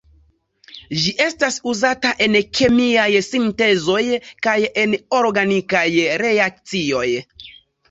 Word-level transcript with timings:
Ĝi 1.01 1.11
estas 1.25 1.57
uzata 1.71 2.13
en 2.27 2.37
kemiaj 2.61 3.05
sintezoj 3.27 4.01
kaj 4.49 4.57
en 4.87 4.99
organikaj 5.21 5.87
reakcioj. 6.25 7.07